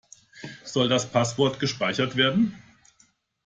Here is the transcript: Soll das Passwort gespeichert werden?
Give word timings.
Soll 0.63 0.89
das 0.89 1.07
Passwort 1.11 1.59
gespeichert 1.59 2.15
werden? 2.15 2.59